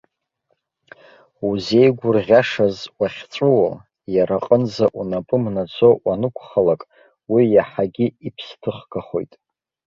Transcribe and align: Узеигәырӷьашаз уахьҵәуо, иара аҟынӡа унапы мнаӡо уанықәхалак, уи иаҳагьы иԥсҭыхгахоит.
Узеигәырӷьашаз 1.47 2.77
уахьҵәуо, 2.99 3.69
иара 4.15 4.37
аҟынӡа 4.39 4.85
унапы 4.99 5.37
мнаӡо 5.43 5.89
уанықәхалак, 6.05 6.81
уи 7.31 7.43
иаҳагьы 7.55 8.07
иԥсҭыхгахоит. 8.27 9.33